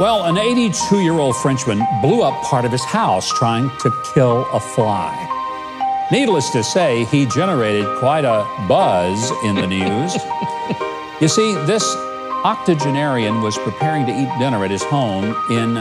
Well, 0.00 0.24
an 0.24 0.38
82 0.38 1.02
year 1.02 1.12
old 1.12 1.36
Frenchman 1.36 1.86
blew 2.00 2.22
up 2.22 2.42
part 2.42 2.64
of 2.64 2.72
his 2.72 2.82
house 2.82 3.30
trying 3.38 3.68
to 3.80 3.92
kill 4.14 4.46
a 4.50 4.58
fly. 4.58 5.14
Needless 6.10 6.48
to 6.52 6.64
say, 6.64 7.04
he 7.04 7.26
generated 7.26 7.84
quite 7.98 8.24
a 8.24 8.46
buzz 8.66 9.30
in 9.44 9.56
the 9.56 9.66
news. 9.66 10.14
you 11.20 11.28
see, 11.28 11.52
this 11.66 11.84
octogenarian 12.44 13.42
was 13.42 13.58
preparing 13.58 14.06
to 14.06 14.12
eat 14.12 14.30
dinner 14.38 14.64
at 14.64 14.70
his 14.70 14.82
home 14.82 15.36
in 15.50 15.74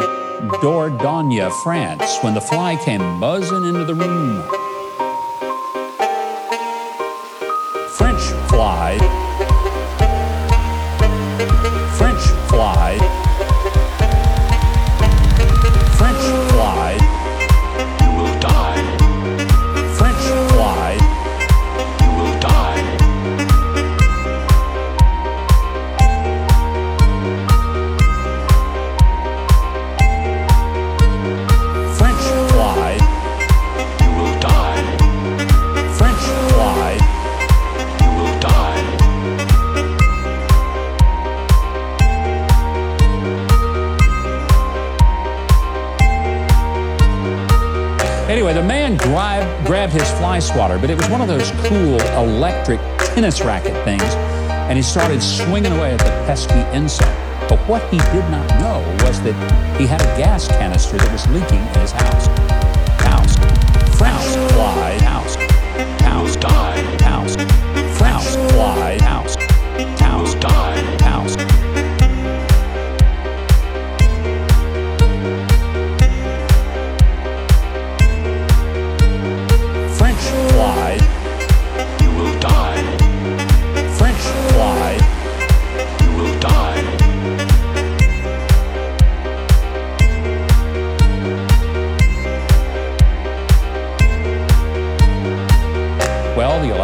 Dordogne, 0.59 1.49
France, 1.63 2.17
when 2.21 2.33
the 2.33 2.41
fly 2.41 2.75
came 2.75 3.21
buzzing 3.21 3.63
into 3.63 3.85
the 3.85 3.95
room. 3.95 4.43
French 7.87 8.21
fly. 8.49 8.97
French 11.97 12.49
fly. 12.49 13.28
Anyway, 48.29 48.53
the 48.53 48.61
man 48.61 48.95
grabbed, 48.95 49.65
grabbed 49.65 49.91
his 49.91 50.07
fly 50.11 50.37
swatter, 50.37 50.77
but 50.77 50.91
it 50.91 50.95
was 50.95 51.09
one 51.09 51.19
of 51.19 51.27
those 51.27 51.49
cool 51.65 51.99
electric 52.13 52.79
tennis 52.99 53.41
racket 53.41 53.73
things, 53.83 54.03
and 54.69 54.77
he 54.77 54.83
started 54.83 55.19
swinging 55.19 55.71
away 55.71 55.93
at 55.93 55.97
the 55.97 56.11
pesky 56.27 56.59
insect. 56.71 57.09
But 57.49 57.57
what 57.67 57.81
he 57.89 57.97
did 57.97 58.29
not 58.29 58.47
know 58.59 58.81
was 59.03 59.19
that 59.23 59.33
he 59.79 59.87
had 59.87 59.99
a 60.01 60.15
gas 60.15 60.47
canister 60.47 60.97
that 60.97 61.11
was 61.11 61.27
leaking 61.29 61.57
in 61.57 61.79
his 61.79 61.91
house. 61.91 62.27
House. 63.01 63.35
French 63.97 64.51
fly. 64.53 64.98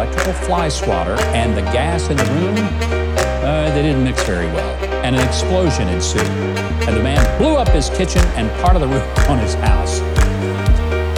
Electrical 0.06 0.32
fly 0.46 0.68
swatter 0.68 1.20
and 1.34 1.56
the 1.56 1.62
gas 1.72 2.08
in 2.08 2.16
the 2.16 2.24
room, 2.24 2.56
uh, 3.44 3.70
they 3.74 3.82
didn't 3.82 4.04
mix 4.04 4.22
very 4.24 4.46
well. 4.46 4.74
And 5.04 5.16
an 5.16 5.26
explosion 5.26 5.88
ensued. 5.88 6.22
And 6.86 6.96
the 6.96 7.02
man 7.02 7.38
blew 7.38 7.56
up 7.56 7.68
his 7.68 7.90
kitchen 7.90 8.24
and 8.36 8.50
part 8.62 8.76
of 8.76 8.82
the 8.82 8.88
roof 8.88 9.18
on 9.28 9.38
his 9.38 9.54
house. 9.54 9.98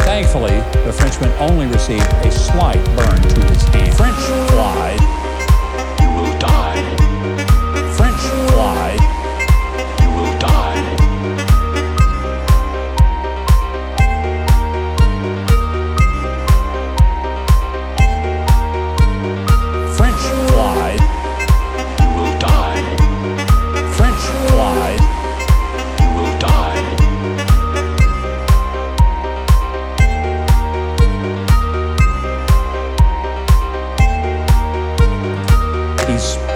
Thankfully, 0.05 0.57
the 0.85 0.93
Frenchman 0.93 1.31
only 1.39 1.67
received 1.67 2.07
a 2.25 2.31
slight 2.31 2.83
burn 2.97 3.21
to 3.21 3.47
his 3.47 3.63
hand. 3.65 3.95
French 3.97 4.17
fly. 4.51 4.98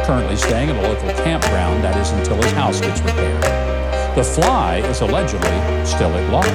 Currently 0.05 0.37
staying 0.37 0.71
at 0.71 0.77
a 0.77 0.83
local 0.83 1.09
campground, 1.25 1.83
that 1.85 1.97
is 1.97 2.11
until 2.11 2.37
his 2.37 2.53
house 2.53 2.81
gets 2.81 3.01
repaired. 3.01 3.43
The 4.17 4.25
fly 4.25 4.79
is 4.79 5.01
allegedly 5.01 5.87
still 5.87 6.11
at 6.11 6.31
large. 6.31 6.49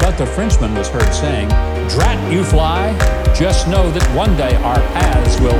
But 0.00 0.16
the 0.16 0.26
Frenchman 0.26 0.74
was 0.74 0.88
heard 0.88 1.12
saying, 1.12 1.48
Drat 1.88 2.32
you 2.32 2.42
fly, 2.44 2.92
just 3.34 3.68
know 3.68 3.90
that 3.90 4.16
one 4.16 4.36
day 4.36 4.54
our 4.56 4.80
paths 4.94 5.40
will. 5.40 5.59